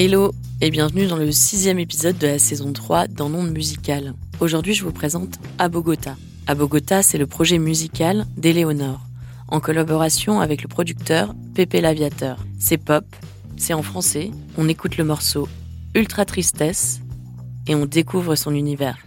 [0.00, 0.30] Hello
[0.60, 4.14] et bienvenue dans le sixième épisode de la saison 3 dans Monde Musical.
[4.38, 6.14] Aujourd'hui je vous présente À Bogota.
[6.46, 9.00] À Bogota c'est le projet musical d'Éléonore,
[9.48, 12.38] en collaboration avec le producteur Pépé l'Aviateur.
[12.60, 13.04] C'est pop,
[13.56, 15.48] c'est en français, on écoute le morceau
[15.96, 17.00] Ultra Tristesse
[17.66, 18.98] et on découvre son univers.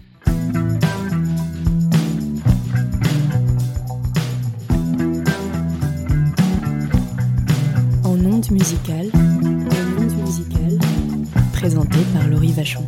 [8.04, 8.18] En
[12.14, 12.86] par Laurie Vachon.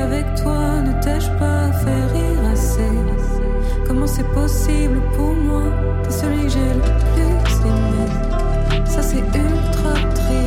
[0.00, 2.92] Avec toi Ne t'ai-je pas fait rire assez?
[3.86, 5.64] Comment c'est possible pour moi
[6.02, 8.84] T'es celui que j'ai le plus aimé?
[8.84, 10.45] Ça c'est ultra triste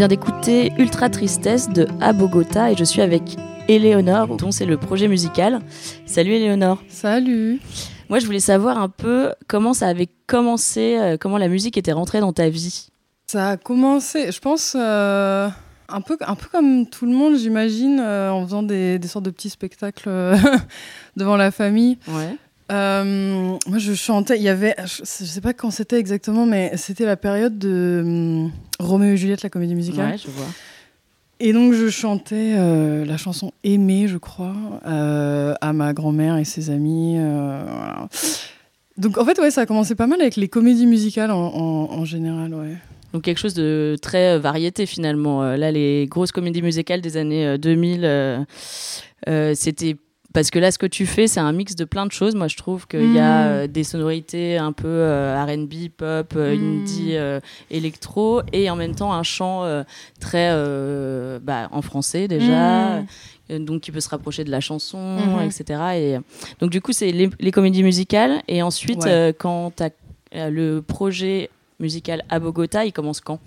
[0.00, 3.36] vient d'écouter Ultra Tristesse de À Bogota et je suis avec
[3.68, 5.60] Éléonore dont c'est le projet musical.
[6.06, 6.82] Salut Éléonore.
[6.88, 7.60] Salut.
[8.08, 11.92] Moi je voulais savoir un peu comment ça avait commencé, euh, comment la musique était
[11.92, 12.88] rentrée dans ta vie.
[13.26, 15.50] Ça a commencé, je pense, euh,
[15.90, 19.26] un, peu, un peu comme tout le monde, j'imagine, euh, en faisant des, des sortes
[19.26, 20.08] de petits spectacles
[21.18, 21.98] devant la famille.
[22.08, 22.38] Ouais.
[22.70, 24.36] Euh, moi, je chantais.
[24.36, 28.52] Il y avait, je, sais pas quand c'était exactement, mais c'était la période de hum,
[28.78, 30.12] Roméo et Juliette, la comédie musicale.
[30.12, 30.46] Ouais, je vois.
[31.40, 34.54] Et donc, je chantais euh, la chanson Aimée, je crois,
[34.86, 37.14] euh, à ma grand-mère et ses amis.
[37.16, 38.08] voilà.
[38.98, 41.90] Donc, en fait, ouais, ça a commencé pas mal avec les comédies musicales en, en-
[41.92, 42.76] en général, ouais.
[43.12, 45.42] Donc quelque chose de très euh, variété finalement.
[45.42, 48.38] Euh, là, les grosses comédies musicales des années euh, 2000, euh,
[49.28, 49.96] euh, c'était
[50.32, 52.34] parce que là, ce que tu fais, c'est un mix de plein de choses.
[52.34, 53.48] Moi, je trouve qu'il y a Mm.
[53.52, 56.80] euh, des sonorités un peu euh, R&B, pop, euh, Mm.
[56.80, 57.16] indie,
[57.70, 59.64] électro, et en même temps un chant
[60.20, 60.50] très
[61.40, 63.00] bah, en français déjà.
[63.00, 63.06] Mm.
[63.64, 65.64] Donc qui peut se rapprocher de la chanson, etc.
[65.96, 66.20] Et euh,
[66.60, 69.34] donc du coup c'est les, les comédies musicales et ensuite Ouais.
[69.36, 73.40] quand tu as le projet musical à Bogota, il commence quand?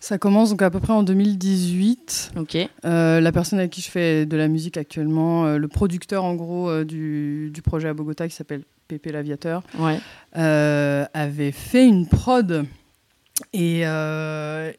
[0.00, 2.32] Ça commence donc à peu près en 2018.
[2.36, 2.56] Ok.
[2.84, 6.34] Euh, la personne avec qui je fais de la musique actuellement, euh, le producteur en
[6.34, 9.98] gros euh, du, du projet à Bogota qui s'appelle Pépé l'Aviateur, Ouais.
[10.34, 12.66] avait fait une prod
[13.52, 13.86] et, et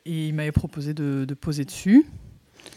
[0.05, 2.05] il m'avait proposé de, de poser dessus.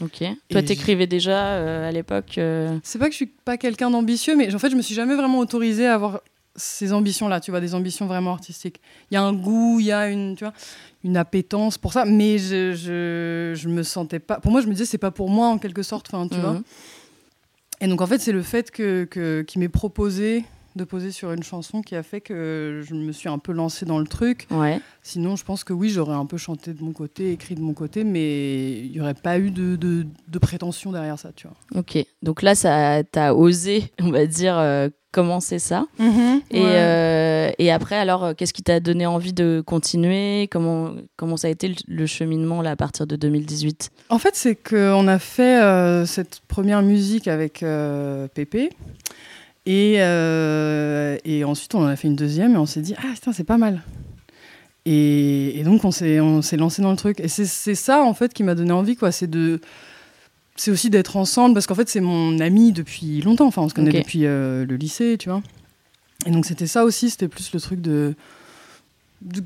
[0.01, 0.25] Ok.
[0.51, 2.39] Toi, t'écrivais déjà euh, à l'époque.
[2.39, 4.95] euh, C'est pas que je suis pas quelqu'un d'ambitieux, mais en fait, je me suis
[4.95, 6.21] jamais vraiment autorisée à avoir
[6.57, 8.81] ces ambitions-là, tu vois, des ambitions vraiment artistiques.
[9.11, 10.53] Il y a un goût, il y a une, tu vois,
[11.05, 14.41] une appétence pour ça, mais je, je, je me sentais pas.
[14.41, 16.43] Pour moi, je me disais, c'est pas pour moi en quelque sorte, enfin, tu mhm.
[16.43, 16.61] vois.
[17.81, 20.45] Et donc, en fait, c'est le fait que, que, qu'il m'ait proposé
[20.77, 23.87] de poser sur une chanson qui a fait que je me suis un peu lancée
[23.87, 24.47] dans le truc.
[24.51, 24.81] Ouais.
[25.03, 27.75] Sinon, je pense que oui, j'aurais un peu chanté de mon côté, écrit de mon
[27.75, 31.57] côté, mais il n'y aurait pas eu de, de, de prétention derrière ça, tu vois.
[31.81, 31.99] Ok.
[32.23, 35.87] Donc là, ça, t'as osé, on va dire, euh, commencer ça.
[35.99, 36.67] Et, Ouais.
[36.67, 40.47] euh, et après, alors, euh, qu'est-ce qui t'a donné envie de continuer?
[40.53, 44.37] Comment, comment ça a été le, le cheminement là, à partir de 2018 En fait,
[44.37, 47.65] c'est qu'on a fait euh, cette première musique avec
[48.35, 48.71] Pépé.
[49.67, 53.13] Et, euh, et ensuite, on en a fait une deuxième et on s'est dit, ah,
[53.15, 53.83] putain, c'est pas mal.
[54.87, 56.17] Et, et donc, on s'est,
[56.57, 57.21] lancé dans le truc.
[57.21, 59.13] Et c'est, ça, en fait, qui m'a donné envie, quoi.
[59.13, 59.61] C'est de.
[60.57, 63.47] C'est aussi d'être ensemble, parce qu'en fait, c'est mon ami depuis longtemps.
[63.47, 65.43] Enfin, on se connaît depuis euh, le lycée, tu vois.
[66.27, 68.15] Et donc, c'était ça aussi, c'était plus le truc de.
[69.23, 69.43] de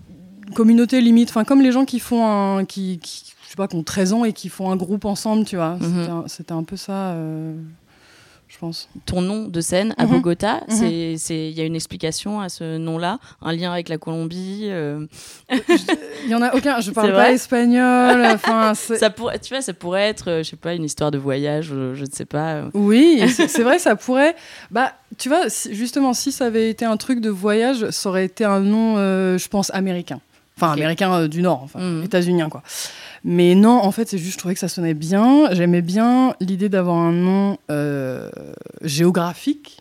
[0.55, 1.31] communauté limite.
[1.31, 2.65] Enfin, comme les gens qui font un.
[2.65, 5.45] Qui, qui, je sais pas, qui ont 13 ans et qui font un groupe ensemble,
[5.45, 5.77] tu vois.
[5.77, 5.83] Mhm.
[5.83, 7.55] C'était un- C'était un peu ça, euh,
[8.55, 8.89] je pense.
[9.05, 10.13] Ton nom de scène à Mhm.
[10.13, 10.77] Bogota, Mhm.
[10.77, 14.69] c'est c'est- il y a une explication à ce nom-là Un lien avec la Colombie
[14.71, 15.05] euh,
[16.25, 16.81] Il y en a aucun.
[16.81, 18.25] Je parle pas espagnol.
[18.27, 21.19] Enfin, ça pourrait, Tu vois, ça pourrait être, euh, je sais pas, une histoire de
[21.19, 22.55] voyage, euh, je ne sais pas.
[22.55, 22.71] euh.
[22.75, 24.35] Oui, c'est vrai, ça pourrait.
[24.71, 28.45] Bah, tu vois, justement, si ça avait été un truc de voyage, ça aurait été
[28.45, 30.21] un nom, euh, je pense, américain.
[30.57, 32.05] Enfin, américain euh, du Nord, enfin, Mhm.
[32.05, 32.63] états-unien, quoi.
[33.25, 35.49] Mais non, en fait, c'est juste, je trouvais que ça sonnait bien.
[35.53, 38.31] J'aimais bien l'idée d'avoir un nom euh,
[38.83, 39.81] géographique.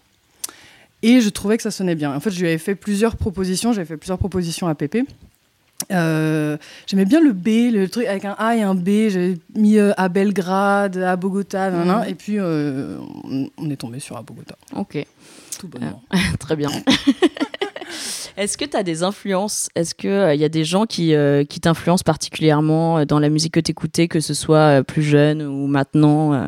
[1.03, 2.15] Et je trouvais que ça sonnait bien.
[2.15, 3.73] En fait, je lui avais fait plusieurs propositions.
[3.73, 5.03] J'avais fait plusieurs propositions à Pépé.
[5.91, 6.55] Euh,
[6.87, 9.09] J'aimais bien le B, le truc avec un A et un B.
[9.09, 11.69] J'avais mis à Belgrade, à Bogota.
[11.71, 12.05] Mhm.
[12.07, 14.55] et puis on- on est tombé sur à Bogota.
[14.77, 15.05] Ok,
[15.59, 16.01] Tout bonnement.
[16.39, 16.69] très bien.
[18.37, 19.69] Est-ce que tu as des influences?
[19.75, 20.09] Est-ce qu'il
[20.39, 23.71] y a des gens qui, euh, qui t'influencent particulièrement euh, dans la musique que tu
[23.71, 26.47] écoutais, que ce soit euh, plus jeune ou maintenant euh?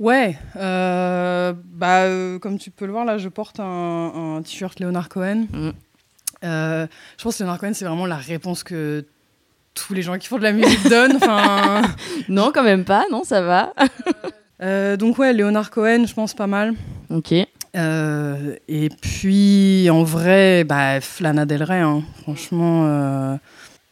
[0.00, 4.80] Ouais, euh, bah, euh, comme tu peux le voir, là, je porte un, un t-shirt
[4.80, 5.46] Leonard Cohen.
[6.42, 6.86] Euh,
[7.16, 9.04] je pense que Leonard Cohen, c'est vraiment la réponse que
[9.74, 11.16] tous les gens qui font de la musique donnent.
[11.16, 11.82] Enfin,
[12.28, 13.72] Non, quand même pas, non, ça va.
[14.62, 16.74] euh, donc, ouais, Leonard Cohen, je pense pas mal.
[17.10, 17.32] Ok.
[17.74, 22.02] Euh, et puis, en vrai, bah, Lana Del Rey, hein.
[22.22, 23.36] franchement, euh,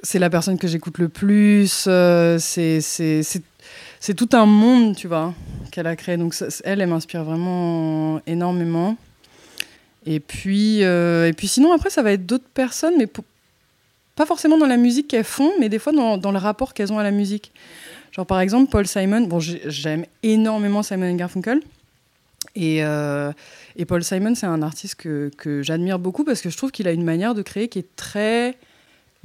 [0.03, 1.85] c'est la personne que j'écoute le plus.
[1.89, 2.81] euh, c'est,
[4.17, 5.35] tout un monde, tu vois,
[5.71, 6.17] qu'elle a créé.
[6.17, 6.35] Donc,
[6.65, 8.97] elle, elle m'inspire vraiment énormément.
[10.07, 13.09] Et puis, et puis sinon, après, ça va être d'autres personnes, mais
[14.17, 16.93] pas forcément dans la musique qu'elles font, mais des fois dans, dans le rapport qu'elles
[16.93, 17.53] ont à la musique.
[18.11, 19.23] Genre, par exemple, Paul Simon.
[19.23, 21.61] Bon, j'ai- j'aime énormément Simon Garfunkel.
[22.57, 22.83] Et,
[23.77, 26.87] et Paul Simon, c'est un artiste que, que j'admire beaucoup parce que je trouve qu'il
[26.89, 28.57] a une manière de créer qui est très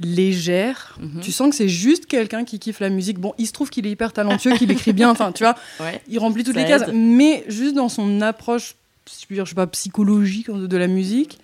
[0.00, 0.96] légère.
[1.00, 1.20] Mhm.
[1.20, 3.18] Tu sens que c'est juste quelqu'un qui kiffe la musique.
[3.18, 6.00] Bon, il se trouve qu'il est hyper talentueux, qu'il écrit bien, enfin, tu vois, Ouais.
[6.08, 8.76] il remplit toutes les cases, mais juste dans son approche,
[9.20, 11.38] je peux dire, je sais pas, psychologique de, de la musique,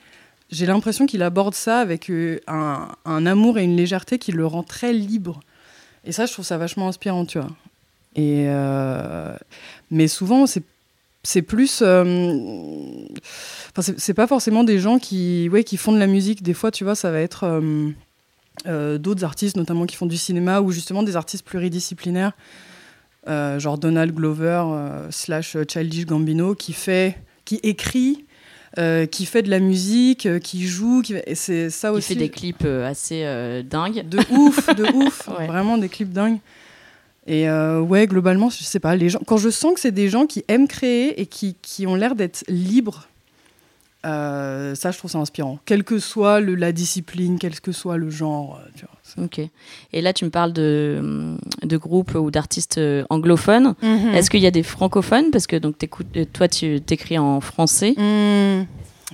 [0.50, 4.46] j'ai l'impression qu'il aborde ça avec euh, un, un amour et une légèreté qui le
[4.46, 5.40] rend très libre.
[6.04, 7.48] Et ça, je trouve ça vachement inspirant, tu vois.
[8.14, 9.34] Et euh,
[9.90, 10.62] mais souvent, c'est
[11.24, 11.80] c'est plus.
[11.82, 13.06] euh,
[13.80, 16.42] c'est- pas forcément des gens qui, ouais, qui font de la musique.
[16.42, 17.90] Des fois, tu vois, ça va être euh,
[18.66, 22.32] euh, d'autres artistes, notamment qui font du cinéma, ou justement des artistes pluridisciplinaires,
[23.28, 24.64] euh, genre Donald Glover
[25.10, 28.24] slash Childish Gambino, qui fait, qui écrit,
[29.10, 31.14] qui fait de la musique, qui joue, qui...
[31.34, 32.08] c'est ça aussi.
[32.14, 34.06] fait des clips assez dingues.
[34.08, 35.46] De ouf, de ouf, Ouais.
[35.46, 36.38] vraiment des clips dingues.
[37.26, 40.08] Et euh, ouais, globalement, je sais pas, les gens, quand je sens que c'est des
[40.10, 43.08] gens qui aiment créer et qui, qui ont l'air d'être libres,
[44.04, 45.58] euh, ça, je trouve ça inspirant.
[45.64, 48.60] Quelle que soit le- la discipline, quel que soit le genre.
[48.62, 49.48] euh, tu vois, c'est- Ok.
[49.94, 53.74] Et là, tu me parles de, de groupes ou d'artistes anglophones.
[54.12, 55.30] Est-ce qu'il y a des francophones?
[55.30, 57.94] Parce que donc, t'écoutes- toi, tu t'écris en français.
[57.96, 58.66] Hmm.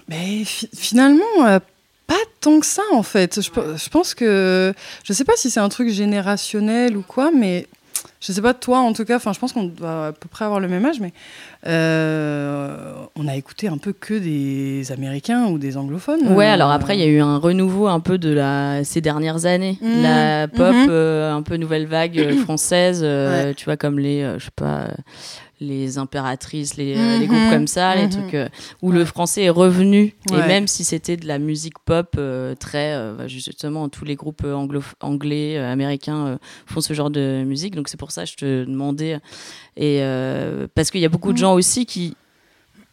[0.08, 1.60] Mais fi- finalement, euh,
[2.08, 3.40] pas tant que ça en fait.
[3.40, 4.74] Je, je pense que.
[5.04, 7.68] Je sais pas si c'est un truc générationnel ou quoi, mais.
[8.20, 10.44] Je sais pas, toi en tout cas, enfin, je pense qu'on doit à peu près
[10.44, 11.12] avoir le même âge, mais
[11.66, 16.34] euh, on a écouté un peu que des Américains ou des anglophones.
[16.34, 19.00] Ouais, Euh, alors après, il y a eu un renouveau un peu de la, ces
[19.00, 19.78] dernières années.
[19.80, 20.02] Mhm.
[20.02, 20.86] La pop, Mhm.
[20.90, 23.04] euh, un peu nouvelle vague française,
[23.56, 24.88] tu vois, comme les, je sais pas,
[25.60, 27.26] les impératrices, les, euh, les Mhm.
[27.28, 28.10] groupes comme ça, les Mhm.
[28.10, 28.48] trucs euh,
[28.82, 28.96] où Ouais.
[28.98, 30.14] le français est revenu.
[30.32, 34.16] Et même si c'était de la musique pop, euh, très, euh, bah, justement, tous les
[34.16, 37.74] groupes anglo anglais, euh, américains euh, font ce genre de musique.
[37.74, 39.18] Donc c'est pour ça que je te demandais.
[39.76, 41.42] Et euh, parce qu'il y a beaucoup de Mhm.
[41.42, 42.16] gens aussi qui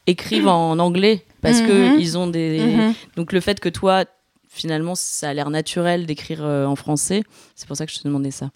[0.06, 2.78] écrivent en anglais parce que ils ont des
[3.16, 4.06] donc le fait que toi,
[4.50, 7.24] finalement, ça a l'air naturel d'écrire euh, en français,
[7.56, 8.50] c'est pour ça que je te demandais ça.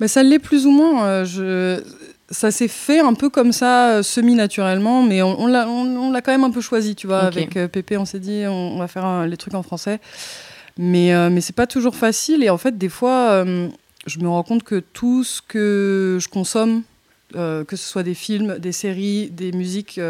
[0.00, 1.04] Mais ça l'est plus ou moins.
[1.04, 1.82] euh, je...
[2.32, 6.10] ça s'est fait un peu comme ça, euh, semi-naturellement, mais on, on l'a on, on
[6.10, 7.20] l'a quand même un peu choisi, tu vois.
[7.20, 10.00] Avec euh, Pépé, on s'est dit, on, va faire les trucs en français.
[10.78, 12.42] Mais, euh, mais c'est pas toujours facile.
[12.42, 13.68] Et en fait, des fois, euh,
[14.06, 16.82] je me rends compte que tout ce que je consomme,
[17.36, 20.00] euh, que ce soit des films, des séries, des musiques,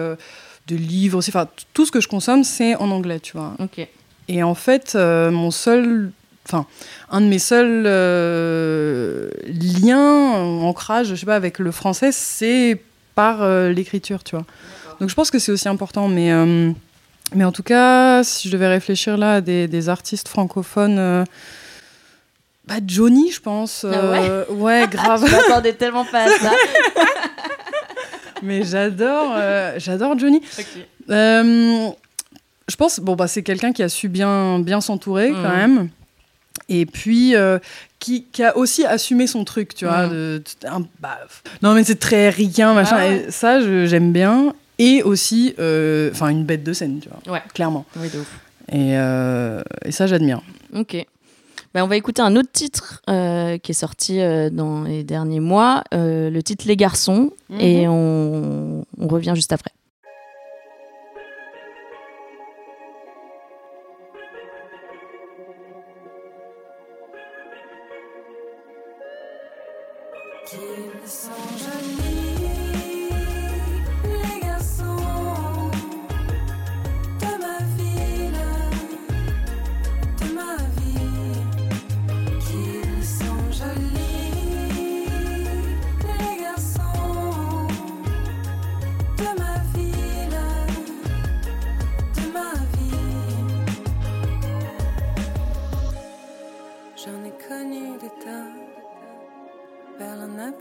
[0.66, 3.56] des livres, aussi, enfin, tout ce que je consomme, c'est en anglais, tu vois.
[4.28, 6.12] Et en fait, mon seul,
[6.46, 6.66] enfin,
[7.10, 12.80] un de mes seuls euh, liens, euh, ancrage, je sais pas, avec le français, c'est
[13.14, 14.44] par euh, l'écriture, tu vois.
[15.00, 16.70] Donc je pense que c'est aussi important, mais, euh,
[17.34, 21.24] mais en tout cas, si je devais réfléchir là à des, des artistes francophones,
[22.68, 23.84] bah Johnny, je pense.
[23.84, 24.46] Ah ouais?
[24.50, 25.24] ouais, grave.
[25.26, 26.52] Je m'attendais tellement pas à ça.
[28.42, 29.34] mais j'adore,
[29.78, 30.40] j'adore Johnny.
[31.10, 31.90] Euh,
[32.68, 35.88] je pense, bon, bah, c'est quelqu'un qui a su bien, bien s'entourer quand même.
[36.74, 37.58] Et puis, euh,
[37.98, 40.06] qui, qui a aussi assumé son truc, tu vois.
[40.06, 40.12] Mhm.
[40.12, 41.18] de- de- un- bah,
[41.62, 42.96] non, mais c'est très ricain, machin.
[42.98, 43.24] Ah ouais.
[43.28, 44.54] Et ça, j'aime bien.
[44.78, 47.34] Et aussi, euh, enfin, une bête de scène, tu vois.
[47.34, 47.42] Ouais.
[47.54, 47.84] Clairement.
[47.96, 48.38] Oui, de ouf.
[48.72, 50.40] Et, euh, et ça, j'admire.
[50.74, 50.96] Ok.
[51.74, 54.18] Ben, on va écouter un autre titre qui est sorti
[54.52, 59.70] dans les derniers mois, le titre Les garçons, et on, on revient juste après.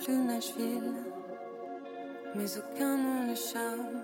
[0.10, 0.94] Nashville,
[2.36, 4.02] mais aucun n'a le charme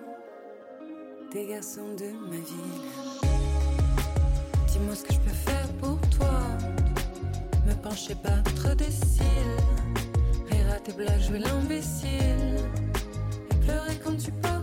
[1.31, 2.85] des garçons de ma ville.
[4.67, 6.39] Dis-moi ce que je peux faire pour toi,
[7.65, 9.23] me pencher, battre des cils,
[10.51, 12.59] rire à tes blagues, jouer l'imbécile,
[13.49, 14.56] et pleurer quand tu partiras.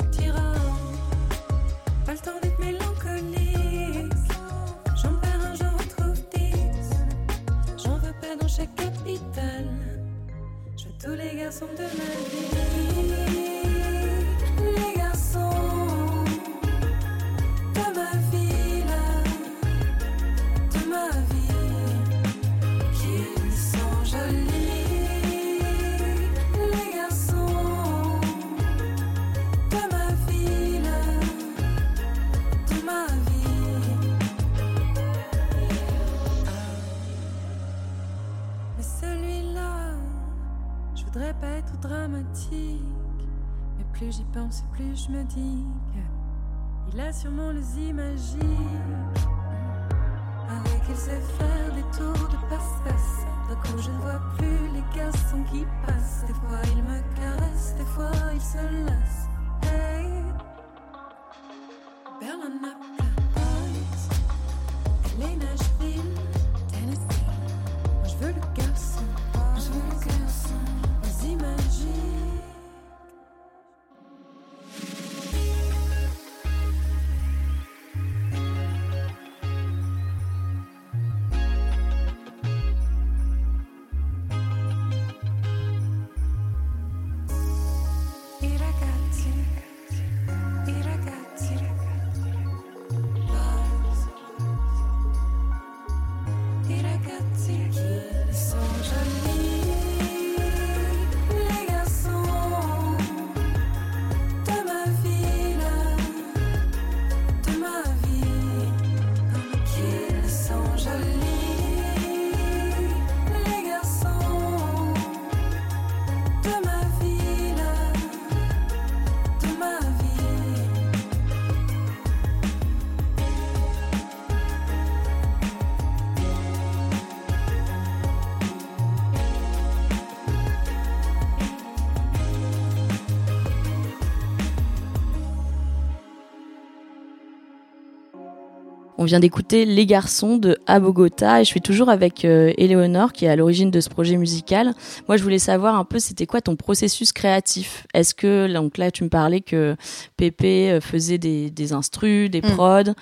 [139.04, 143.12] On vient d'écouter Les garçons de À Bogota et je suis toujours avec euh, Éléonore
[143.12, 144.72] qui est à l'origine de ce projet musical.
[145.08, 147.86] Moi, je voulais savoir un peu c'était quoi ton processus créatif?
[147.92, 149.76] Est-ce que donc là tu me parlais que
[150.16, 152.50] Pépé euh, faisait des, des instrus, des Mm.
[152.52, 152.92] prods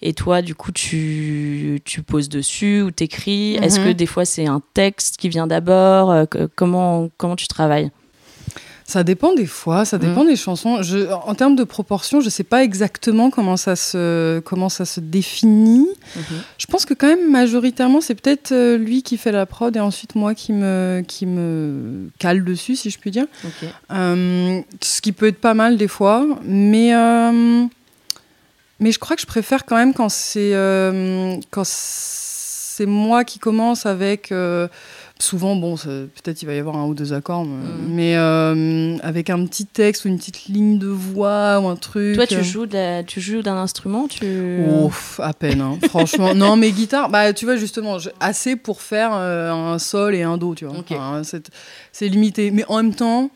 [0.00, 3.54] et toi du coup tu tu poses dessus ou t'écris?
[3.54, 6.10] Est-ce que des fois c'est un texte qui vient d'abord?
[6.10, 6.24] Euh,
[6.56, 7.92] Comment comment tu travailles?
[8.92, 10.82] Ça dépend des fois, ça dépend des chansons.
[10.82, 15.00] Je, en termes de proportion, je sais pas exactement comment ça se, comment ça se
[15.00, 15.88] définit.
[16.58, 19.80] Je pense que quand même majoritairement, c'est peut-être euh, lui qui fait la prod et
[19.80, 23.24] ensuite moi qui me, qui me cale dessus, si je puis dire.
[23.92, 27.64] Euh, ce qui peut être pas mal des fois, mais euh,
[28.78, 33.38] mais je crois que je préfère quand même quand c'est euh, quand c'est moi qui
[33.38, 34.34] commence avec
[35.22, 37.56] souvent bon peut-être il va y avoir un ou deux accords mais,
[37.88, 42.14] mais, euh, avec un petit texte ou une petite ligne de voix ou un truc.
[42.16, 44.64] Toi, tu euh, joues, la- tu joues d'un instrument tu...
[44.88, 45.78] Pff, à peine, hein.
[45.88, 46.34] franchement.
[46.34, 50.36] non, mais guitare, bah, tu vois, justement, assez pour faire euh, un sol et un
[50.36, 50.78] do, tu vois.
[50.78, 50.92] Ok.
[50.92, 51.50] Enfin, c'est,
[51.92, 52.50] c'est limité.
[52.50, 53.30] Mais en même temps,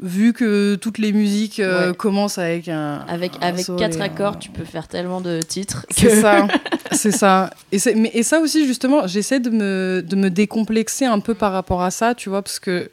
[0.00, 1.96] vu que toutes les musiques euh, Ouais.
[1.96, 3.04] commencent avec un.
[3.08, 5.86] Avec, un avec quatre un- accords, tu peux faire tellement de titres.
[5.90, 6.46] C'est ça,
[6.92, 7.50] c'est ça.
[7.72, 11.34] Et, c'est- mais, et ça aussi, justement, j'essaie de me, de me décomplexer un peu
[11.34, 12.90] par rapport à ça, tu vois, parce que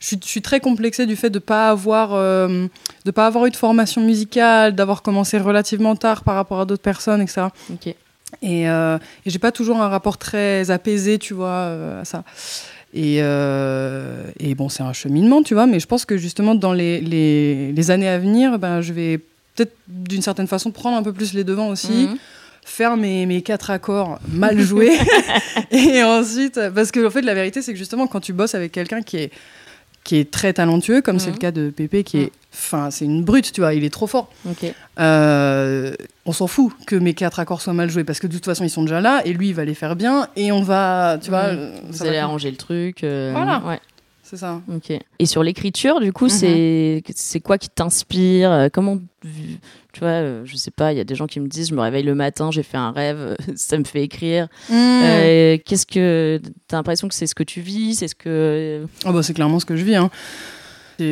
[0.00, 2.66] je suis, très complexée du fait de pas avoir, euh,
[3.04, 6.82] de pas avoir eu de formation musicale, d'avoir commencé relativement tard par rapport à d'autres
[6.82, 7.42] personnes, etc.
[7.72, 7.94] Ok.
[8.42, 12.24] Et, euh, et j'ai pas toujours un rapport très apaisé, tu vois, euh, à ça.
[12.94, 16.72] Et, euh, et bon, c'est un cheminement, tu vois, mais je pense que justement, dans
[16.72, 19.18] les, les, les années à venir, ben, je vais
[19.54, 22.16] peut-être d'une certaine façon prendre un peu plus les devants aussi, Mhm.
[22.64, 24.96] faire mes, mes quatre accords mal joués.
[25.70, 28.72] et ensuite, parce que en fait, la vérité, c'est que justement, quand tu bosses avec
[28.72, 29.30] quelqu'un qui est,
[30.04, 31.32] qui est très talentueux, comme c'est Mhm.
[31.34, 32.22] le cas de Pépé, qui Mhm.
[32.24, 32.32] est.
[32.54, 34.30] Enfin, c'est une brute, tu vois, il est trop fort.
[35.00, 35.94] Euh,
[36.26, 38.62] on s'en fout que mes quatre accords soient mal joués parce que de toute façon
[38.64, 41.30] ils sont déjà là et lui il va les faire bien et on va, tu
[41.30, 41.54] vois,
[41.88, 43.02] Vous allez arranger le truc.
[43.04, 43.62] euh, Voilà.
[43.66, 43.80] Ouais.
[44.32, 44.62] C'est ça.
[44.74, 44.90] Ok.
[45.18, 46.30] Et sur l'écriture, du coup, Mhm.
[46.30, 48.50] c'est c'est quoi qui t'inspire?
[48.50, 48.98] Euh, Comment
[49.92, 50.92] tu vois euh, Je sais pas.
[50.92, 52.78] Il y a des gens qui me disent, je me réveille le matin, j'ai fait
[52.78, 54.48] un rêve, ça me fait écrire.
[54.70, 54.72] Hmm.
[54.74, 59.12] Euh, Qu'est-ce que t'as l'impression que c'est ce que tu vis C'est ce que Ah
[59.12, 59.96] bah, c'est clairement ce que je vis.
[59.96, 60.10] Hein.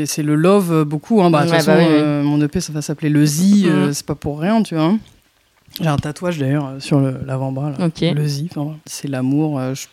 [0.06, 1.20] C'est- le love beaucoup.
[1.20, 1.30] Hein.
[1.30, 2.26] Bah, de toute Ouais, façon, bah oui, oui.
[2.26, 3.92] mon EP ça va s'appeler le Z, euh, Mhm.
[3.92, 4.94] c'est pas pour rien, tu vois.
[5.80, 7.72] J'ai un tatouage d'ailleurs sur l'avant-bras.
[7.78, 9.60] Le Z, enfin, c'est l'amour.
[9.74, 9.86] je-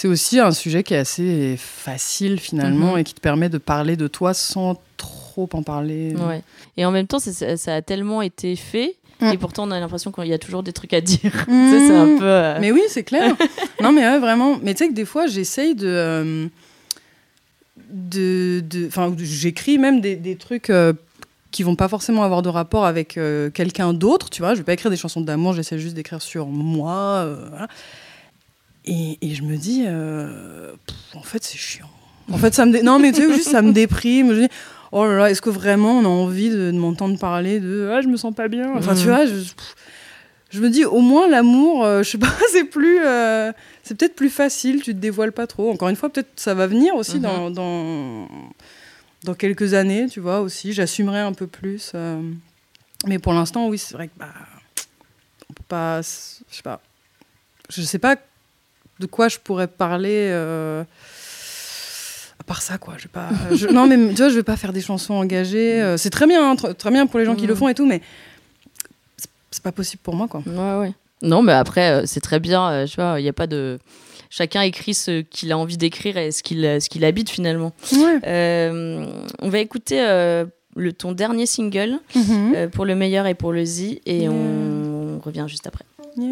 [0.00, 2.98] C'est aussi un sujet qui est assez facile finalement Mhm.
[2.98, 6.14] et qui te permet de parler de toi sans trop en parler.
[6.14, 6.42] Ouais.
[6.76, 8.94] Et en même temps, ça, ça a tellement été fait.
[9.20, 9.26] Mm.
[9.32, 11.18] Et pourtant, on a l'impression qu'il y a toujours des trucs à dire.
[11.48, 12.22] tu sais, c'est un peu.
[12.24, 13.34] euh, Mais oui, c'est clair.
[13.82, 14.60] non, mais ouais, vraiment.
[14.62, 15.88] Mais tu sais que des fois, j'essaye de.
[15.88, 16.46] euh,
[17.90, 18.60] de.
[18.60, 20.70] de- Enfin, j'écris même des, des trucs.
[20.70, 20.92] euh,
[21.50, 24.52] qui vont pas forcément avoir de rapport avec euh, quelqu'un d'autre, tu vois.
[24.52, 26.92] Je vais pas écrire des chansons d'amour, j'essaie juste d'écrire sur moi.
[27.24, 27.68] euh, voilà.
[28.90, 31.88] Et, et je me dis, euh, pff, en fait, c'est chiant.
[32.32, 34.28] En fait, ça me dé- non, mais tu sais, juste ça me déprime.
[34.30, 34.54] Je me dis,
[34.92, 38.00] oh là là, est-ce que vraiment on a envie de, de m'entendre parler de, ah,
[38.02, 38.74] je me sens pas bien.
[38.76, 39.14] Enfin, tu Mhm.
[39.14, 39.34] vois, je,
[40.50, 44.14] je me dis, au moins l'amour, euh, je sais pas, c'est plus, euh, c'est peut-être
[44.16, 44.82] plus facile.
[44.82, 45.70] Tu te dévoiles pas trop.
[45.70, 47.22] Encore une fois, peut-être ça va venir aussi Mhm.
[47.22, 48.28] dans, dans
[49.24, 50.72] dans quelques années, tu vois aussi.
[50.72, 51.92] J'assumerai un peu plus.
[51.94, 52.20] euh,
[53.06, 54.28] mais pour l'instant, oui, c'est vrai que bah,
[55.50, 56.80] on peut pas, je sais pas,
[57.70, 58.16] je sais pas
[59.00, 60.28] de quoi je pourrais parler.
[60.30, 60.82] euh,
[62.40, 62.94] à part ça, quoi.
[62.96, 63.28] Je vais pas.
[63.52, 65.80] je- non, mais tu vois, je vais pas faire des chansons engagées.
[65.82, 67.58] euh, c'est très bien, hein, tr- très bien pour les gens qui le Mhm.
[67.58, 68.00] font et tout, mais
[69.50, 70.42] c'est- pas possible pour moi, quoi.
[70.46, 70.92] Ouais, ouais.
[71.20, 72.70] Non, mais après, euh, c'est très bien.
[72.70, 73.78] euh, Tu vois, il n'y a pas de.
[74.30, 77.72] Chacun écrit ce qu'il a envie d'écrire et ce qu'il ce qu'il habite finalement.
[77.92, 78.70] Ouais.
[79.42, 79.98] On va écouter
[80.76, 82.52] le, ton dernier single Mhm.
[82.54, 84.30] euh, pour le meilleur et pour le Z et Yeah.
[84.30, 85.84] on, on revient juste après.
[86.16, 86.30] Yeah.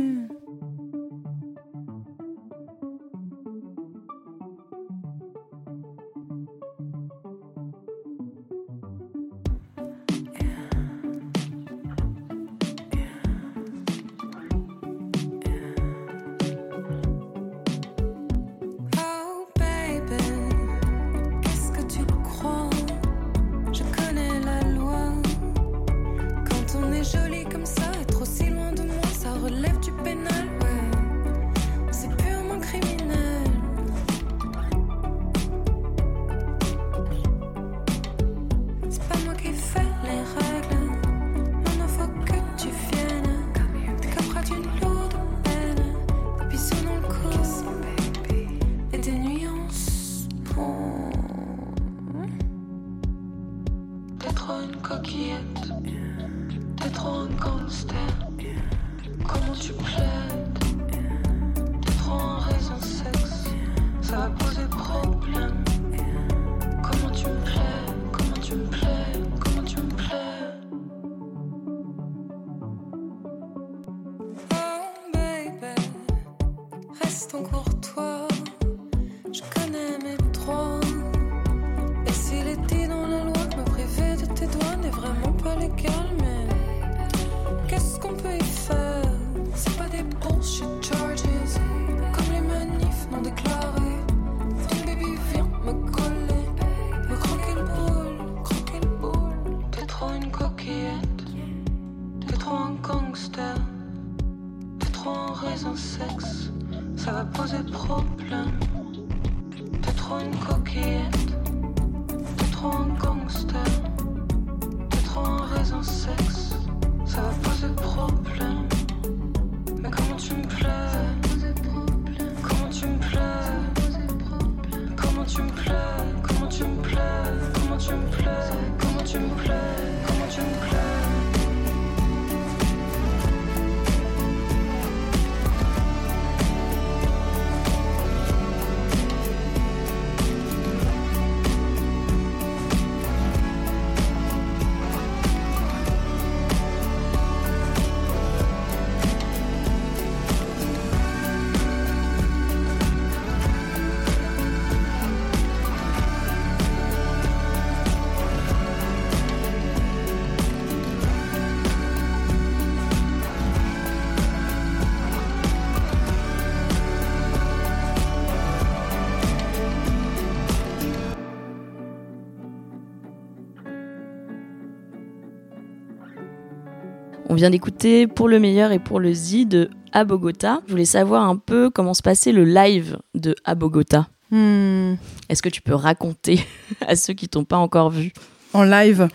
[177.36, 180.60] Vient d'écouter Pour le meilleur et pour le Z de À Bogota.
[180.66, 184.08] Je voulais savoir un peu comment se passait le live de À Bogota.
[184.30, 184.94] Hmm.
[185.28, 186.40] Est-ce que tu peux raconter
[186.86, 188.12] à ceux qui t'ont pas encore vu?
[188.52, 189.08] En live?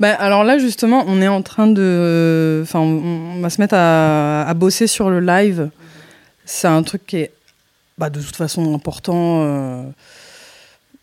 [0.00, 2.60] Bah, alors là, justement, on est en train de.
[2.62, 5.70] Enfin, on, on va se mettre à, à bosser sur le live.
[6.44, 7.32] C'est un truc qui est
[7.96, 9.82] bah, de toute façon important euh,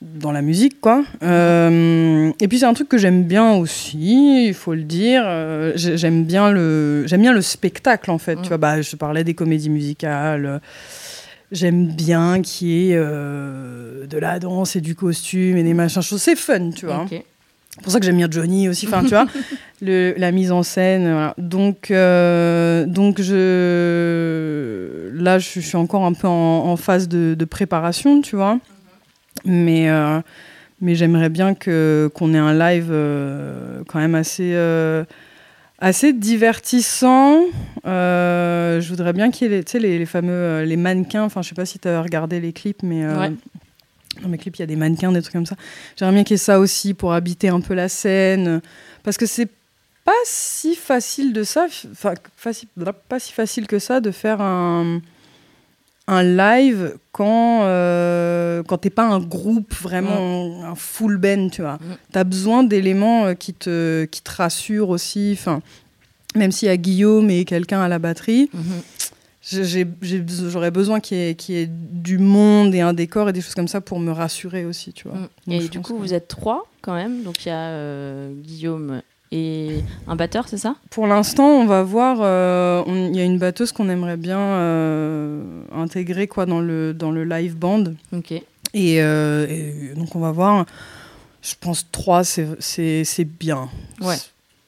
[0.02, 1.04] dans la musique, quoi.
[1.24, 5.24] Euh, et puis c'est un truc que j'aime bien aussi, il faut le dire.
[5.26, 8.38] Euh, j'ai- j'aime bien le, j'aime bien le spectacle en fait.
[8.38, 8.42] Mm.
[8.44, 10.62] Tu vois, bah, je parlais des comédies musicales.
[11.52, 16.02] J'aime bien qu'il y ait euh, de la danse et du costume et des machins.
[16.02, 16.22] choses.
[16.22, 17.06] C'est fun, tu vois.
[17.10, 19.26] C'est pour ça que j'aime bien Johnny aussi, enfin, tu vois,
[19.82, 21.04] le, la mise en scène.
[21.04, 21.34] voilà.
[21.38, 21.92] Donc,
[22.94, 28.36] donc je, là, je, suis encore un peu en, en phase de, de préparation, tu
[28.36, 28.60] vois.
[29.46, 30.22] Mais, euh,
[30.82, 35.04] mais j'aimerais bien que, qu'on ait un live euh, quand même assez, euh,
[35.80, 37.44] assez divertissant.
[37.86, 41.24] Je voudrais bien qu'il y ait les, les, les fameux les mannequins.
[41.24, 43.06] Enfin, je sais pas si tu as regardé les clips, mais.
[43.06, 43.32] Ouais.
[44.24, 45.56] Dans mes clips, il y a des mannequins, des trucs comme ça.
[45.96, 48.60] J'aimerais bien qu'il y ait ça aussi pour habiter un peu la scène.
[49.04, 49.48] Parce que c'est
[50.04, 52.16] pas si facile de ça, enfin,
[53.08, 55.00] pas si facile que ça de faire un,
[56.12, 61.76] un live quand, euh, quand t'es pas un groupe vraiment, un full band, tu vois.
[61.76, 61.96] Mm.
[62.12, 65.32] T'as besoin d'éléments euh, qui te, qui te rassurent aussi.
[65.34, 65.62] Enfin,
[66.36, 68.82] même s'il y a Guillaume et quelqu'un à la batterie, Mhm.
[69.52, 69.88] j'ai-
[70.50, 73.42] j'aurais besoin qu'il y, ait- qu'il y ait du monde et un décor et des
[73.42, 75.18] choses comme ça pour me rassurer aussi, tu vois.
[75.18, 75.28] Mm.
[75.52, 77.24] Donc, Et du coup, que- vous êtes trois quand même.
[77.24, 80.76] Donc il y a euh, Guillaume et un batteur, c'est ça?
[80.90, 82.18] Pour l'instant, on va voir.
[82.22, 85.42] euh, Il y a une batteuse qu'on aimerait bien euh,
[85.76, 87.84] intégrer quoi dans le dans le live band.
[88.12, 88.32] Ok.
[88.32, 90.66] Et, euh, et donc on va voir.
[91.42, 93.70] Je pense trois, c'est bien.
[94.02, 94.16] Ouais.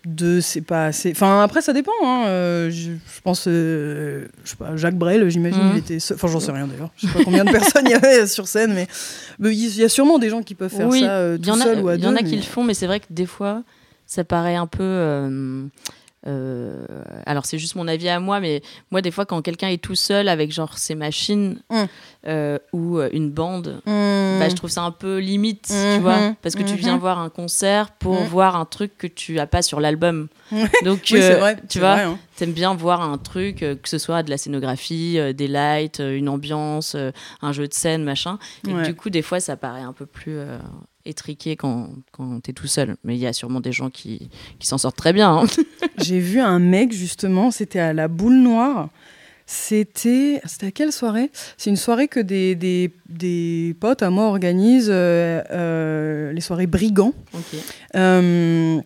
[0.05, 1.11] Deux, c'est pas assez.
[1.11, 1.91] Enfin après, ça dépend.
[2.03, 2.25] hein.
[2.25, 5.71] Euh, je, je pense, euh, je sais pas, Jacques Brel, j'imagine, Mhm.
[5.73, 5.99] il était.
[5.99, 6.89] seul- Enfin, j'en sais rien d'ailleurs.
[6.97, 8.87] Je sais pas combien de personnes il y avait sur scène, mais
[9.39, 11.55] il y a sûrement des gens qui peuvent faire Oui, ça euh, Il y tout
[11.55, 12.87] en a, seul ou à il y en deux, a qui le font, mais c'est
[12.87, 13.61] vrai que des fois,
[14.11, 14.83] ça paraît un peu.
[14.83, 15.63] euh,
[16.27, 16.85] euh,
[17.25, 19.95] alors c'est juste mon avis à moi, mais moi des fois quand quelqu'un est tout
[19.95, 21.83] seul avec genre ses machines Mm.
[22.27, 24.37] euh, ou une bande, Hmm.
[24.37, 26.79] bah, je trouve ça un peu limite, tu Mhm, vois, parce que tu mhm.
[26.79, 28.27] viens voir un concert pour Mhm.
[28.27, 30.27] voir un truc que tu as pas sur l'album.
[30.83, 31.57] Donc Oui, euh, vrai.
[31.69, 32.19] tu vois, vrai, hein.
[32.35, 36.95] T'aimes bien voir un truc, que ce soit de la scénographie, des lights, une ambiance,
[37.41, 38.37] un jeu de scène, machin.
[38.67, 38.83] Et Ouais.
[38.83, 40.37] du coup, des fois, ça paraît un peu plus
[41.05, 42.95] étriqué quand, quand t'es tout seul.
[43.03, 45.35] Mais il y a sûrement des gens qui, qui s'en sortent très bien.
[45.37, 45.45] hein.
[45.97, 48.89] J'ai vu un mec justement, c'était à la boule noire.
[49.47, 50.39] C'était.
[50.45, 51.29] C'était à quelle soirée?
[51.57, 56.67] C'est une soirée que des, des, des potes à moi organisent, euh, euh, les soirées
[56.67, 57.13] brigands.
[57.95, 58.79] Euh,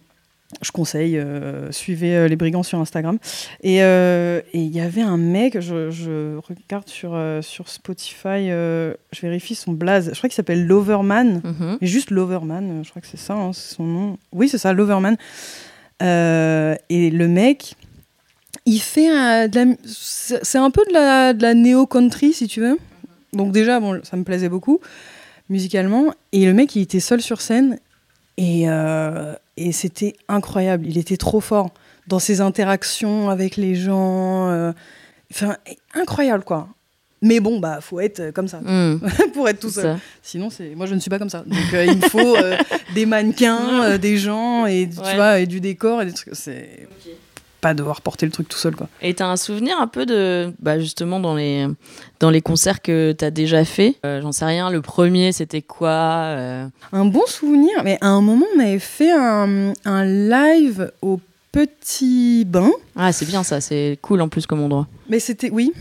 [0.61, 3.17] je conseille, euh, suivez euh, les brigands sur Instagram.
[3.61, 9.21] Et euh, et il y avait un mec, je, je regarde sur, sur Spotify, je
[9.21, 10.09] vérifie son blaze.
[10.13, 11.41] Je crois qu'il s'appelle Loverman.
[11.43, 11.77] Mhm.
[11.81, 14.17] Et juste Loverman, je crois que c'est ça, hein, c'est son nom.
[14.31, 15.17] Oui, c'est ça, Loverman.
[16.01, 17.75] Et le mec,
[18.65, 22.61] il fait un- de la- c'est un peu de la, de la néo-country, si tu
[22.61, 22.77] veux.
[23.33, 24.79] Donc déjà, bon, ça me plaisait beaucoup,
[25.49, 26.13] musicalement.
[26.31, 27.79] Et le mec, il était seul sur scène.
[28.37, 28.67] Et,
[29.57, 30.85] et c'était incroyable.
[30.87, 31.71] Il était trop fort
[32.07, 34.49] dans ses interactions avec les gens.
[34.49, 34.71] euh,
[35.33, 35.57] Enfin,
[35.95, 36.67] incroyable, quoi.
[37.21, 38.99] Mais bon, bah, faut être euh, comme ça Hmm,
[39.33, 39.95] pour être tout seul.
[39.95, 39.99] ça.
[40.21, 41.39] Sinon, c'est moi, je ne suis pas comme ça.
[41.47, 42.55] Donc, euh, il me faut euh,
[42.93, 46.35] des mannequins, euh, des gens et tu vois et du décor et des trucs.
[46.35, 46.87] C'est
[47.65, 48.87] pas devoir porter le truc tout seul, quoi.
[49.01, 51.65] Et t'as un souvenir un peu de, bah justement dans les
[52.19, 53.95] dans les concerts que t'as déjà fait?
[54.05, 54.69] Euh, J'en sais rien.
[54.69, 57.73] Le premier, c'était quoi euh, Un bon souvenir.
[57.83, 61.19] Mais à un moment, on avait fait un, un live au
[61.51, 62.69] Petit Bain.
[62.95, 63.61] Ah, c'est bien ça.
[63.61, 64.87] C'est cool en plus comme endroit.
[65.09, 65.71] Mais c'était, oui.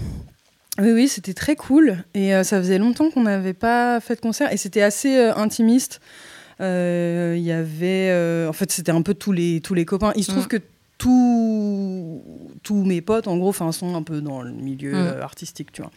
[0.80, 1.98] Oui, oui, c'était très cool.
[2.14, 4.52] Et euh, ça faisait longtemps qu'on n'avait pas fait de concert.
[4.52, 6.00] Et c'était assez euh, intimiste.
[6.60, 8.08] Euh, Il y avait.
[8.10, 10.12] euh, en fait, c'était un peu tous les, tous les copains.
[10.16, 10.48] Il se trouve Mm.
[10.48, 10.56] que
[10.98, 12.22] tous
[12.62, 14.96] tous mes potes, en gros, sont un peu dans le milieu Mm.
[14.96, 15.90] euh, artistique, tu vois.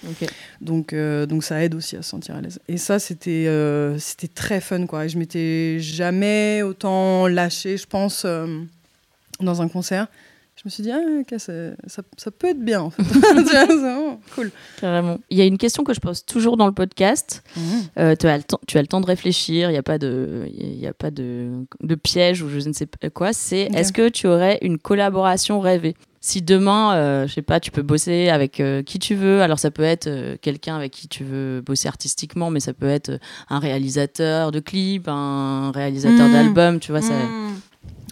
[0.62, 2.60] Donc, euh, donc ça aide aussi à se sentir à l'aise.
[2.68, 5.06] Et ça, c'était euh, c'était très fun, quoi.
[5.06, 8.26] Et je m'étais jamais autant lâchée, je pense,
[9.40, 10.08] dans un concert.
[10.68, 11.40] Je me suis dit, ah,
[11.88, 13.02] ça, peut être bien, en fait.
[13.14, 14.52] C'est vraiment cool.
[14.82, 15.18] Carrément.
[15.30, 17.42] Il y a une question que je pose toujours dans le podcast.
[17.98, 19.70] Euh, tu, as le temps, tu as le temps de réfléchir.
[19.70, 22.74] Il n'y a pas de, il y a pas de, de piège ou je ne
[22.74, 23.32] sais pas quoi.
[23.32, 25.96] C'est est-ce que tu aurais une collaboration rêvée?
[26.20, 29.42] Si demain, euh, je sais pas, tu peux bosser avec euh, qui tu veux.
[29.42, 32.90] Alors ça peut être euh, quelqu'un avec qui tu veux bosser artistiquement, mais ça peut
[32.90, 33.18] être
[33.50, 36.34] un réalisateur de clips, un réalisateur Mm.
[36.34, 36.80] d'album.
[36.82, 37.14] Tu vois ça.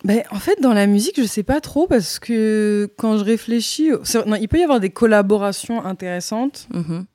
[0.03, 3.89] Ben, en fait, dans la musique, je sais pas trop parce que quand je réfléchis,
[4.27, 6.67] non, il peut y avoir des collaborations intéressantes.
[6.73, 7.05] Mhm.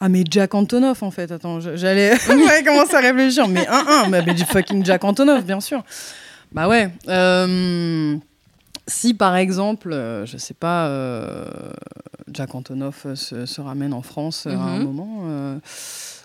[0.00, 1.30] Ah, mais Jack Antonoff, en fait.
[1.30, 2.16] Attends, j'allais
[2.64, 3.46] commencer à réfléchir.
[3.48, 5.84] Mais un, un, mais, mais du fucking Jack Antonoff, bien sûr.
[6.52, 6.90] Bah ouais.
[7.08, 8.16] euh,
[8.88, 11.44] si par exemple, euh, je sais pas, euh,
[12.32, 14.84] Jack Antonoff se, se ramène en France euh, à un Mhm.
[14.84, 15.60] moment.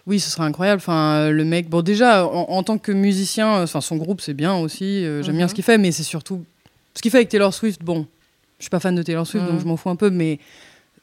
[0.08, 0.80] Oui, ce serait incroyable.
[0.80, 4.22] Enfin, euh, le mec, bon, déjà, en, en tant que musicien, euh, enfin, son groupe,
[4.22, 5.04] c'est bien aussi.
[5.06, 5.50] euh, J'aime bien Mhm.
[5.50, 6.44] ce qu'il fait, mais c'est surtout
[6.94, 7.82] ce qu'il fait avec Taylor Swift.
[7.84, 8.06] Bon,
[8.60, 9.52] je suis pas fan de Taylor Swift, Mhm.
[9.52, 10.40] donc je m'en fous un peu, mais,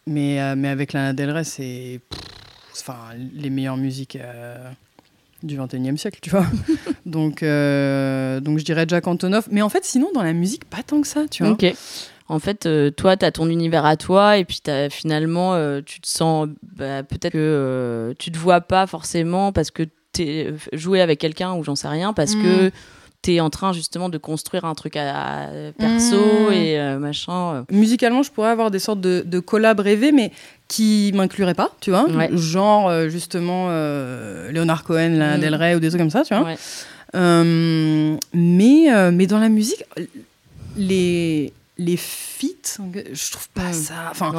[0.07, 2.01] mais, euh, mais avec Lana Del Rey, c'est
[2.73, 2.97] enfin,
[3.35, 4.57] les meilleures musiques euh,
[5.43, 6.47] du 21e siècle, tu vois.
[7.07, 9.49] donc, donc, je dirais Jack Antonoff.
[9.51, 11.53] Mais en fait, sinon, dans la musique, pas tant que ça, tu vois.
[11.53, 11.67] Ok.
[12.33, 16.01] En fait, euh, toi, tu as ton univers à toi, et puis finalement, euh, tu
[16.01, 16.49] te sens.
[16.77, 19.83] bah, Peut-être que euh, tu te vois pas forcément parce que
[20.14, 22.71] tu es joué avec quelqu'un ou j'en sais rien, parce que
[23.23, 26.16] tu es en train justement de construire un truc à, à- perso
[26.49, 26.53] Mm.
[26.55, 27.64] et machin.
[27.71, 30.33] Musicalement, je pourrais avoir des sortes de, de collabs rêvés, mais
[30.68, 32.09] qui m'incluraient pas, tu vois.
[32.11, 32.31] Ouais.
[32.33, 35.40] Genre, euh, justement, euh, Leonard Cohen, Lana Mm.
[35.40, 36.45] Del Rey ou des trucs comme ça, tu vois.
[36.47, 36.57] Ouais.
[37.14, 39.85] Euh, mais, mais dans la musique,
[40.77, 42.79] les, les feats,
[43.13, 43.95] je trouve pas ça.
[44.11, 44.33] Enfin,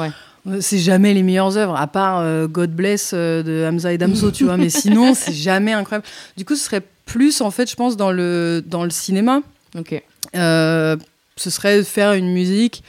[0.46, 0.60] Ouais.
[0.60, 4.30] c'est jamais les meilleures œuvres, à part euh, God Bless euh, de Hamza et Damso,
[4.30, 4.56] tu vois.
[4.56, 6.06] Mais sinon, c'est jamais incroyable.
[6.36, 9.40] Du coup, ce serait plus, en fait, je pense, dans le, dans le cinéma.
[9.76, 10.00] Ok.
[10.36, 10.96] Euh,
[11.36, 12.82] ce serait faire une musique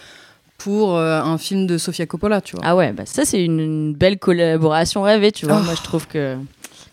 [0.58, 2.64] pour euh, un film de Sofia Coppola, tu vois.
[2.66, 5.58] Ah ouais, bah ça, c'est une, une belle collaboration rêvée, tu vois.
[5.60, 5.64] Oh.
[5.64, 6.38] Moi, je trouve que.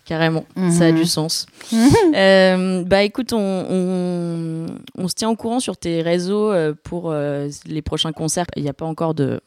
[0.05, 0.71] Carrément, Mhm.
[0.73, 1.47] ça a du sens.
[2.15, 3.38] Euh, bah écoute, on,
[3.71, 4.67] on,
[4.99, 8.47] on se tient au courant sur tes réseaux euh, pour euh, les prochains concerts.
[8.57, 9.41] Il n'y a pas encore de,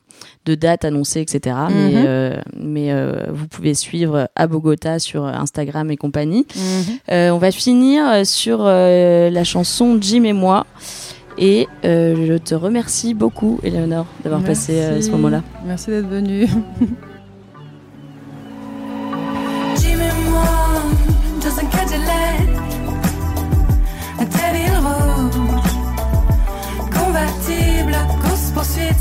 [0.45, 1.57] de date annoncée, etc.
[1.69, 2.03] Mais, Mhm.
[2.07, 6.45] euh, mais euh, vous pouvez suivre à Bogota sur Instagram et compagnie.
[6.55, 7.31] Mhm.
[7.33, 10.65] On va finir sur la chanson Jim et moi.
[11.37, 15.43] Et je te remercie beaucoup, Eleonore, d'avoir passé ce moment-là.
[15.65, 16.47] Merci d'être venu.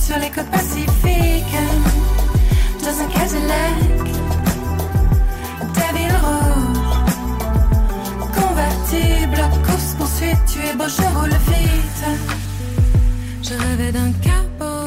[0.05, 1.59] sur les côtes pacifiques.
[2.81, 3.79] Dans un Cadillac,
[5.75, 6.97] Teddy rouge,
[8.39, 12.05] convertible course poursuite, tu es beau, je roule vite.
[13.43, 14.84] Je rêvais d'un cowboy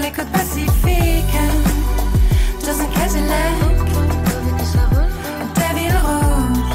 [0.00, 1.40] les côtes pacifiques.
[2.64, 3.80] Dans un Cadillac.
[5.42, 6.74] Un Teddy rouge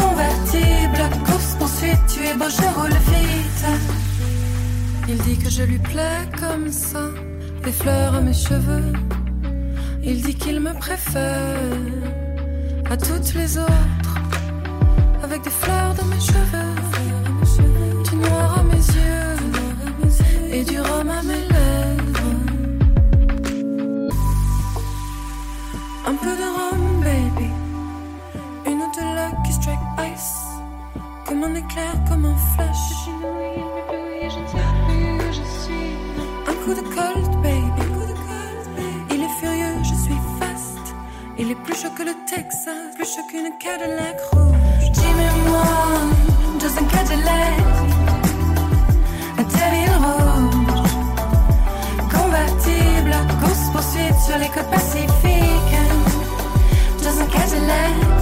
[0.00, 3.64] convertible, course poursuite, tu es beau, je roule vite.
[5.08, 7.04] Il dit que je lui plais comme ça,
[7.64, 8.92] des fleurs à mes cheveux.
[10.02, 11.56] Il dit qu'il me préfère
[12.90, 14.14] à toutes les autres,
[15.22, 16.74] avec des fleurs dans mes cheveux,
[18.08, 19.20] du noir à mes yeux
[20.52, 21.49] et du rhum à mes
[31.30, 33.08] comme un éclair, comme un flash.
[36.48, 37.86] Un coup de cold, baby.
[39.12, 40.84] Il est furieux, je suis fast.
[41.38, 44.90] Il est plus chaud que le Texas, plus chaud qu'une Cadillac rouge.
[44.92, 45.70] Jim et moi,
[46.60, 47.60] dans un Cadillac,
[49.38, 50.94] un terril rouge.
[52.12, 55.78] Convertible, course poursuite sur les côtes pacifiques.
[57.04, 58.19] Dans un Cadillac.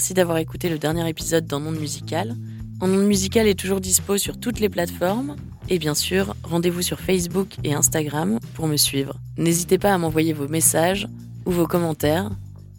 [0.00, 2.34] Merci d'avoir écouté le dernier épisode d'En Monde Musical.
[2.80, 5.36] En Monde Musical est toujours dispo sur toutes les plateformes.
[5.68, 9.20] Et bien sûr, rendez-vous sur Facebook et Instagram pour me suivre.
[9.36, 11.06] N'hésitez pas à m'envoyer vos messages
[11.44, 12.30] ou vos commentaires.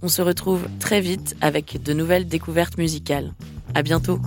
[0.02, 3.36] On se retrouve très vite avec de nouvelles découvertes musicales.
[3.76, 4.20] À bientôt!